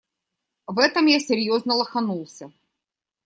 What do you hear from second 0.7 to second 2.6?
этом я серьёзно лоханулся.